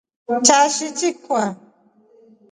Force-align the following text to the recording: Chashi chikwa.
Chashi 0.45 0.87
chikwa. 0.97 1.43